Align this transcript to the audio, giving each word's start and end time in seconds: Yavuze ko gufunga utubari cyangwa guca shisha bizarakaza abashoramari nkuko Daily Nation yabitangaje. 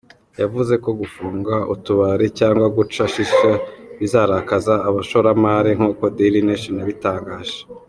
Yavuze 0.41 0.73
ko 0.83 0.89
gufunga 0.99 1.55
utubari 1.73 2.25
cyangwa 2.39 2.65
guca 2.77 3.03
shisha 3.13 3.51
bizarakaza 3.99 4.73
abashoramari 4.89 5.69
nkuko 5.77 6.03
Daily 6.17 6.41
Nation 6.47 6.75
yabitangaje. 6.79 7.57